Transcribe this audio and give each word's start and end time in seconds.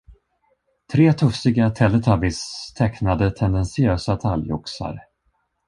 Tre 0.93 1.05
tufsiga 1.21 1.67
teletubbies 1.81 2.41
tecknade 2.81 3.31
tendentiösa 3.43 4.17
talgoxar. 4.27 4.99